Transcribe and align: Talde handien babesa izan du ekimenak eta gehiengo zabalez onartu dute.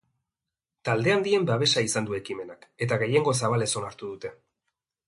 Talde 0.89 1.13
handien 1.15 1.45
babesa 1.51 1.83
izan 1.89 2.09
du 2.09 2.17
ekimenak 2.21 2.67
eta 2.87 3.01
gehiengo 3.05 3.39
zabalez 3.45 3.73
onartu 3.85 4.15
dute. 4.15 4.35